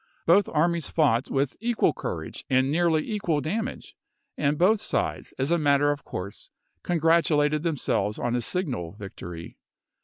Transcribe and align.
Both 0.25 0.49
armies 0.49 0.89
fought 0.89 1.29
with 1.29 1.57
equal 1.59 1.93
courage 1.93 2.43
and 2.49 2.71
nearly 2.71 3.03
equal 3.07 3.39
damage, 3.39 3.95
and 4.35 4.57
both 4.57 4.81
sides, 4.81 5.31
as 5.37 5.51
a 5.51 5.59
matter 5.59 5.91
of 5.91 6.03
course, 6.03 6.49
congratulated 6.81 7.61
them 7.61 7.77
selves 7.77 8.17
od 8.17 8.33
a 8.33 8.41
signal 8.41 8.93
victory. 8.93 9.57